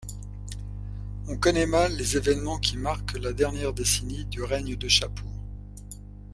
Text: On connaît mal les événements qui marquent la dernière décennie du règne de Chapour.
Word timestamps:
On 1.27 1.37
connaît 1.37 1.67
mal 1.67 1.95
les 1.95 2.17
événements 2.17 2.57
qui 2.57 2.75
marquent 2.75 3.19
la 3.19 3.33
dernière 3.33 3.71
décennie 3.71 4.25
du 4.25 4.41
règne 4.41 4.75
de 4.75 4.87
Chapour. 4.87 5.29